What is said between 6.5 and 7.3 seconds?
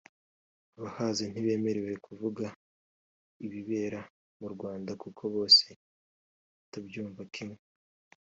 batabyumva